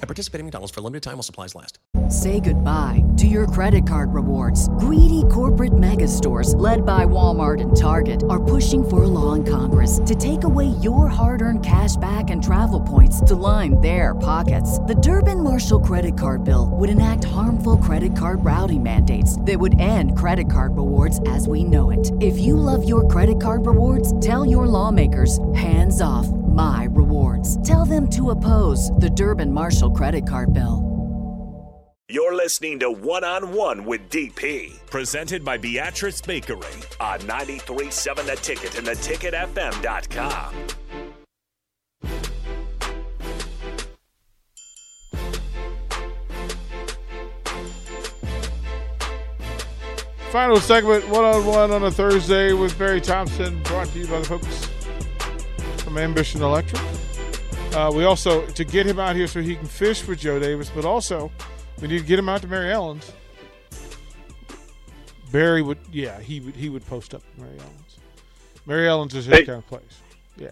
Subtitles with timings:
[0.00, 1.78] At participating McDonald's for a limited time while supplies last.
[2.08, 4.68] Say goodbye to your credit card rewards.
[4.80, 9.44] Greedy corporate mega stores, led by Walmart and Target, are pushing for a law in
[9.44, 14.14] Congress to take away your hard earned cash back and travel points to line their
[14.14, 14.78] pockets.
[14.80, 19.80] The Durbin Marshall credit card bill would enact harmful credit card routing mandates that would
[19.80, 22.12] end credit card rewards as we know it.
[22.20, 27.56] If you love your credit card rewards, tell your lawmakers hands off my rewards.
[27.66, 30.84] Tell them to oppose the Durbin Marshall credit card bill.
[32.10, 38.36] You're listening to One on One with DP, presented by Beatrice Bakery on 93.7 The
[38.36, 40.54] Ticket and theticketfm.com.
[50.30, 54.18] Final segment, one on one on a Thursday with Barry Thompson, brought to you by
[54.18, 54.67] the folks
[55.88, 56.82] from Ambition Electric.
[57.72, 60.70] Uh, we also, to get him out here so he can fish with Joe Davis,
[60.74, 61.32] but also
[61.80, 63.10] we need to get him out to Mary Ellen's.
[65.32, 67.96] Barry would, yeah, he would he would post up Mary Ellen's.
[68.66, 69.44] Mary Ellen's is his Hey.
[69.46, 70.00] kind of place.
[70.36, 70.50] Yeah.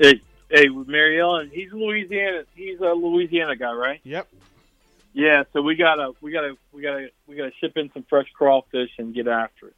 [0.00, 2.42] Hey, hey, Mary Ellen, he's Louisiana.
[2.56, 4.00] He's a Louisiana guy, right?
[4.02, 4.26] Yep.
[5.14, 5.44] Yeah.
[5.52, 9.14] So we gotta, we gotta, we gotta, we gotta ship in some fresh crawfish and
[9.14, 9.76] get after it.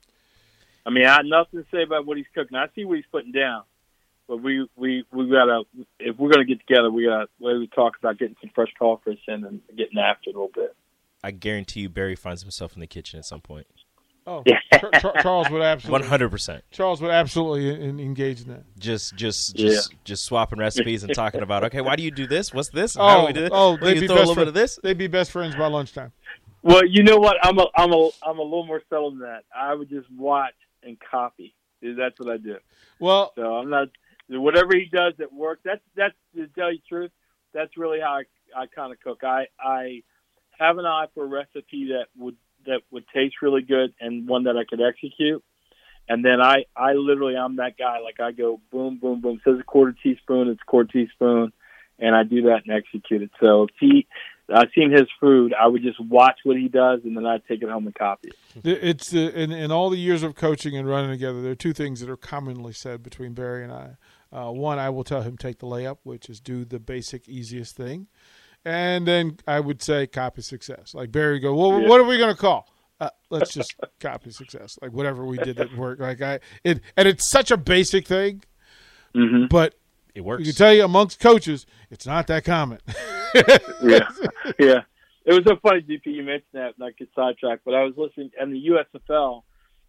[0.87, 2.57] I mean, I have nothing to say about what he's cooking.
[2.57, 3.65] I see what he's putting down,
[4.29, 5.63] but we, we, we gotta.
[5.99, 7.27] If we're gonna get together, we gotta.
[7.41, 10.77] We talk about getting some fresh crawfish in and getting after it a little bit.
[11.25, 13.67] I guarantee you, Barry finds himself in the kitchen at some point.
[14.27, 14.59] Oh, Yeah.
[14.79, 16.01] Char- Char- Charles would absolutely.
[16.03, 16.63] One hundred percent.
[16.71, 18.63] Charles would absolutely en- engage in that.
[18.79, 19.71] Just, just, Yeah.
[19.71, 21.65] just, just swapping recipes and talking about.
[21.65, 22.53] Okay, why do you do this?
[22.53, 22.95] What's this?
[22.95, 23.51] And Oh, how do we do this?
[23.53, 24.45] oh, oh We they'd can be throw a little friends.
[24.45, 24.79] bit of this.
[24.83, 26.13] They'd be best friends by lunchtime.
[26.63, 27.37] Well, you know what?
[27.43, 29.45] I'm a, I'm a, I'm a little more subtle than that.
[29.57, 31.55] I would just watch and copy.
[31.83, 32.57] That's what I do.
[33.01, 33.89] Well, So I'm not
[34.29, 35.63] whatever he does that works.
[35.65, 37.11] That's that's to tell you the truth.
[37.55, 39.25] That's really how I, I kind of cook.
[39.25, 40.03] I I
[40.59, 42.37] have an eye for a recipe that would
[42.67, 45.43] that would taste really good and one that I could execute.
[46.09, 48.01] And then I I literally I'm that guy.
[48.01, 49.41] Like I go boom boom boom.
[49.45, 50.49] Says a quarter teaspoon.
[50.49, 51.53] It's a quarter teaspoon,
[51.99, 53.31] and I do that and execute it.
[53.41, 54.07] So if he
[54.53, 55.55] I've seen his food.
[55.59, 58.31] I would just watch what he does, and then I'd take it home and copy
[58.55, 58.65] it.
[58.83, 61.43] It's uh, in in all the years of coaching and running together.
[61.43, 63.97] There are two things that are commonly said between Barry and I.
[64.33, 67.77] Uh, one, I will tell him take the layup, which is do the basic easiest
[67.77, 68.09] thing,
[68.65, 70.95] and then I would say copy success.
[70.95, 71.89] Like Barry would go, well, Yeah.
[71.89, 72.69] what are we going to call?
[73.01, 74.79] Uh, let's just copy success.
[74.83, 75.99] Like whatever we did didn't work.
[76.01, 78.43] Like I, it, and it's such a basic thing,
[79.17, 79.47] Mm-hmm.
[79.49, 79.75] but
[80.15, 80.45] It I works.
[80.45, 82.79] can tell you amongst coaches, it's not that common.
[83.83, 84.09] yeah,
[84.59, 84.81] yeah.
[85.25, 86.07] It was so funny, DP.
[86.07, 87.65] You mentioned that, and I get sidetracked.
[87.65, 89.43] But I was listening, and the USFL,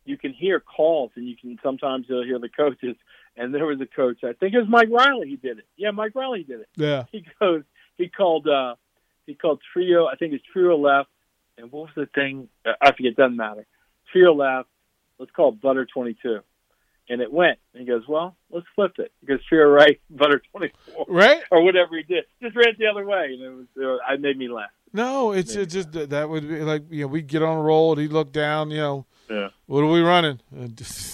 [0.06, 2.96] you can hear calls, and you can sometimes you'll hear the coaches.
[3.38, 4.24] And there was a coach.
[4.24, 5.30] I think it was Mike Riley.
[5.30, 5.66] He did it.
[5.78, 6.68] Yeah, Mike Riley did it.
[6.76, 7.04] yeah.
[7.12, 7.64] He goes.
[7.98, 8.48] He called.
[8.48, 8.76] uh
[9.26, 10.08] He called trio.
[10.08, 11.10] I think it's trio left.
[11.58, 12.48] And what was the thing?
[12.66, 13.12] Uh, I forget.
[13.12, 13.66] It doesn't matter.
[14.12, 14.70] Trio left.
[15.20, 16.40] Let's call it butter twenty two.
[17.12, 17.58] And it went.
[17.74, 19.12] And he goes, well, let's flip it.
[19.20, 21.42] He goes, trio right, butter twenty four Right?
[21.52, 22.26] or whatever he did.
[22.42, 24.00] Just ran it the other way, and it was.
[24.10, 24.70] Uh, it made me laugh.
[24.94, 27.92] No, it's, it's just that- would be like you know we'd get on a roll
[27.94, 29.06] and he'd look down, you know.
[29.70, 30.40] What are we running?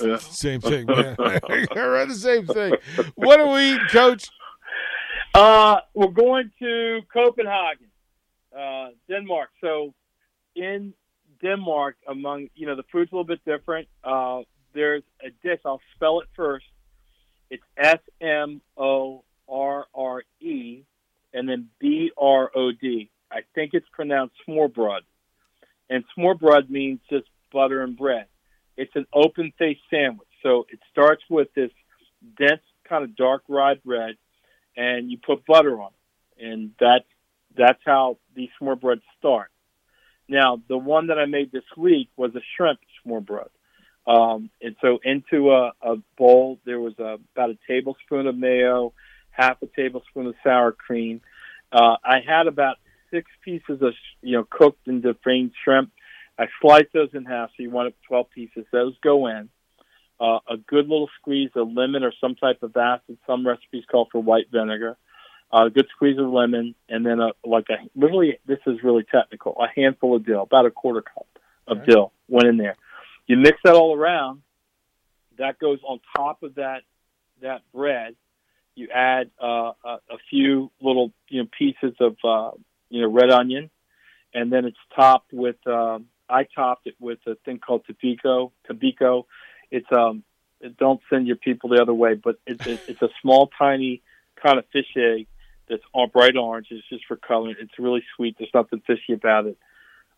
[0.01, 0.17] Yeah.
[0.17, 1.15] Same thing, man.
[1.19, 1.39] I
[1.75, 2.75] run the same thing.
[3.15, 4.29] What are we eating, Coach?
[5.33, 7.87] Uh, we're going to Copenhagen,
[8.57, 9.49] uh, Denmark.
[9.59, 9.93] So
[10.55, 10.93] in
[11.41, 13.87] Denmark, among you know, the food's a little bit different.
[14.03, 14.41] Uh,
[14.73, 15.59] there's a dish.
[15.65, 16.65] I'll spell it first.
[17.49, 20.83] It's S M O R R E,
[21.33, 23.09] and then B R O D.
[23.31, 25.01] I think it's pronounced smørbrød,
[25.89, 28.27] and smørbrød means just butter and bread.
[28.77, 30.27] It's an open faced sandwich.
[30.43, 31.71] So it starts with this
[32.37, 34.15] dense, kind of dark rye bread
[34.77, 35.91] and you put butter on
[36.37, 37.05] it, and that's
[37.57, 39.49] that's how these smørbrøds start.
[40.27, 43.49] Now, the one that I made this week was a shrimp smørbrød,
[44.07, 48.93] um, and so into a, a bowl there was a, about a tablespoon of mayo,
[49.31, 51.21] half a tablespoon of sour cream.
[51.71, 52.77] Uh, I had about
[53.11, 55.91] six pieces of you know cooked and deveined shrimp.
[56.37, 58.65] I slice those in half, so you want up twelve pieces.
[58.71, 59.49] Those go in
[60.19, 63.17] uh, a good little squeeze of lemon or some type of acid.
[63.27, 64.97] Some recipes call for white vinegar.
[65.51, 69.55] a good squeeze of lemon, and then a like a literally this is really technical,
[69.59, 71.27] a handful of dill, about a quarter cup
[71.67, 71.91] of Okay.
[71.91, 72.75] dill went in there.
[73.27, 74.41] You mix that all around.
[75.37, 76.81] That goes on top of that
[77.41, 78.15] that bread.
[78.75, 82.51] You add uh, a, a few little you know pieces of uh,
[82.89, 83.69] you know red onion,
[84.33, 85.65] and then it's topped with.
[85.65, 88.51] Um, I topped it with a thing called tobiko.
[88.69, 89.25] Tobiko.
[89.71, 90.23] It's um.
[90.79, 94.01] Don't send your people the other way, but it's it's it's a small, tiny
[94.41, 95.27] kind of fish egg
[95.69, 96.67] that's all bright orange.
[96.71, 97.55] It's just for coloring.
[97.59, 98.35] It's really sweet.
[98.37, 99.57] There's nothing fishy about it.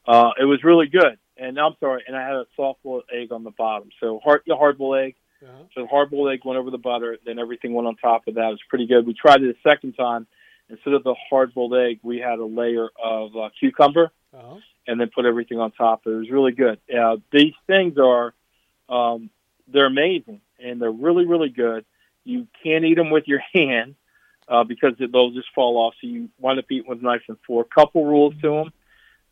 [0.06, 1.18] Uh, it was really good.
[1.38, 3.90] And I'm sorry, and I had a soft boiled egg on the bottom.
[4.00, 5.16] So hard, the hard boiled egg.
[5.44, 5.64] Uh-huh.
[5.76, 7.18] So the hard boiled egg went over the butter.
[7.26, 8.48] Then everything went on top of that.
[8.48, 9.06] It was pretty good.
[9.06, 10.26] We tried it a second time.
[10.70, 14.58] Instead of the hard boiled egg, we had a layer of uh, cucumber Uh-huh.
[14.88, 16.02] and then put everything on top.
[16.06, 16.80] It was really good.
[16.94, 18.34] Uh, these things are,
[18.88, 19.30] um,
[19.68, 21.86] they're amazing and they're really, really good.
[22.24, 23.96] You can't eat them with your hand
[24.48, 25.96] uh, because they'll just fall off.
[26.02, 27.70] So you wind up eating with knife and fork.
[27.74, 28.50] Couple rules to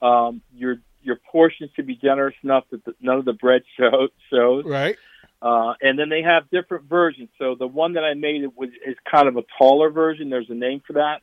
[0.02, 0.07] them.
[0.07, 4.08] Um, your your portions should be generous enough that the, none of the bread show,
[4.30, 4.66] shows.
[4.66, 4.98] Right.
[5.42, 7.30] Uh, and then they have different versions.
[7.38, 10.30] So the one that I made it was is kind of a taller version.
[10.30, 11.22] There's a name for that,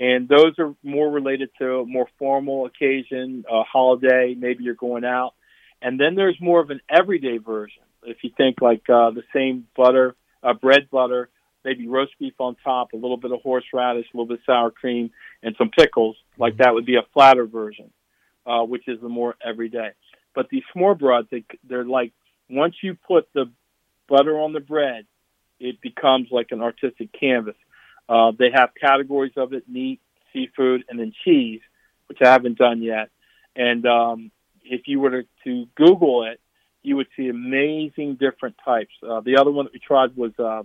[0.00, 4.34] and those are more related to a more formal occasion, a holiday.
[4.36, 5.34] Maybe you're going out,
[5.82, 7.82] and then there's more of an everyday version.
[8.02, 11.28] If you think like uh, the same butter, uh, bread butter,
[11.64, 14.70] maybe roast beef on top, a little bit of horseradish, a little bit of sour
[14.70, 15.10] cream,
[15.42, 16.16] and some pickles.
[16.38, 17.90] Like that would be a flatter version,
[18.46, 19.90] uh, which is the more everyday.
[20.34, 22.12] But these smørbrøds, they, they're like
[22.48, 23.50] once you put the
[24.08, 25.04] butter on the bread,
[25.60, 27.56] it becomes like an artistic canvas.
[28.10, 30.00] Uh, they have categories of it: meat,
[30.32, 31.60] seafood, and then cheese,
[32.08, 33.10] which I haven't done yet.
[33.54, 34.30] And um,
[34.64, 36.40] if you were to, to Google it,
[36.82, 38.92] you would see amazing different types.
[39.08, 40.62] Uh, the other one that we tried was uh,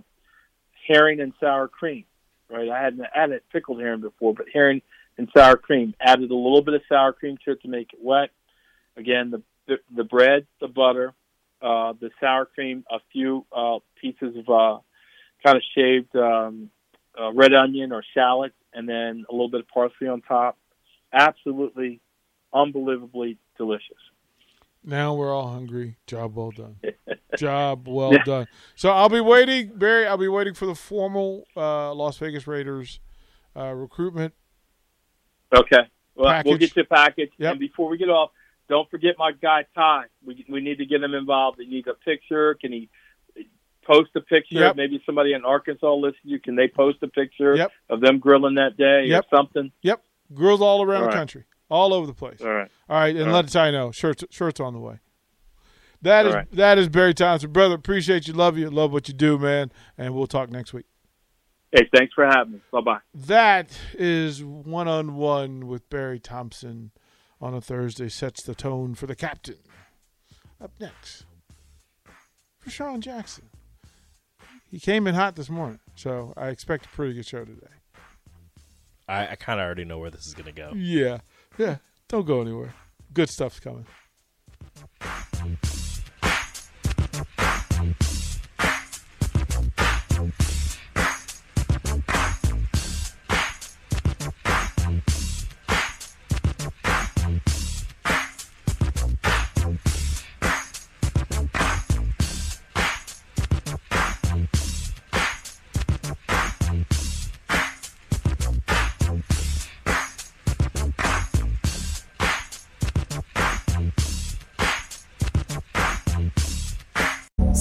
[0.88, 2.04] herring and sour cream.
[2.50, 4.82] Right, I hadn't hadn't pickled herring before, but herring
[5.18, 5.94] and sour cream.
[6.00, 8.30] Added a little bit of sour cream to it to make it wet.
[8.96, 11.12] Again, the the, the bread, the butter,
[11.60, 14.78] uh, the sour cream, a few uh, pieces of uh,
[15.44, 16.70] kind of shaved um,
[17.20, 20.58] uh, red onion or shallot, and then a little bit of parsley on top.
[21.12, 22.00] Absolutely,
[22.52, 23.96] unbelievably delicious.
[24.84, 25.96] Now we're all hungry.
[26.06, 26.76] Job well done.
[27.36, 28.46] Job well done.
[28.76, 30.06] So I'll be waiting, Barry.
[30.06, 33.00] I'll be waiting for the formal uh, Las Vegas Raiders
[33.56, 34.32] uh, recruitment.
[35.52, 35.90] Okay.
[36.14, 37.30] Well, we'll get you a package.
[37.38, 37.50] Yep.
[37.52, 38.30] And before we get off,
[38.68, 40.04] don't forget my guy Ty.
[40.24, 41.58] We we need to get him involved.
[41.60, 42.54] He needs a picture.
[42.54, 42.88] Can he
[43.86, 44.56] post a picture?
[44.60, 44.76] Yep.
[44.76, 46.40] Maybe somebody in Arkansas listen to you.
[46.40, 47.72] Can they post a picture Yep.
[47.90, 49.24] of them grilling that day Yep.
[49.32, 49.72] or something?
[49.82, 50.02] Yep,
[50.34, 51.14] grills all around All the right.
[51.14, 52.40] country, all over the place.
[52.40, 52.70] All right.
[52.88, 54.98] All right, and All let Ty know shirts shirts on the way.
[56.02, 56.50] That is right.
[56.52, 57.74] that is Barry Thompson, brother.
[57.74, 59.72] Appreciate you, love you, love what you do, man.
[59.96, 60.86] And we'll talk next week.
[61.72, 62.60] Hey, thanks for having me.
[62.70, 62.98] Bye bye.
[63.14, 66.92] That is one on one with Barry Thompson
[67.40, 68.08] on a Thursday.
[68.08, 69.56] Sets the tone for the captain.
[70.62, 71.24] Up next,
[72.60, 73.48] for Sean Jackson.
[74.76, 77.66] He came in hot this morning, so I expect a pretty good show today.
[79.08, 80.70] I, I kind of already know where this is going to go.
[80.76, 81.20] Yeah,
[81.56, 81.76] yeah.
[82.08, 82.74] Don't go anywhere.
[83.14, 83.86] Good stuff's coming.